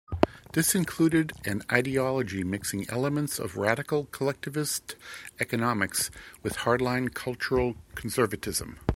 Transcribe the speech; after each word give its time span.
This 0.53 0.73
included 0.73 1.31
an 1.45 1.61
ideology 1.71 2.43
mixing 2.43 2.89
elements 2.89 3.37
of 3.37 3.55
radical 3.55 4.05
collectivist 4.05 4.95
economics 5.39 6.09
with 6.41 6.53
hardline 6.55 7.13
cultural 7.13 7.75
conservatism. 7.93 8.79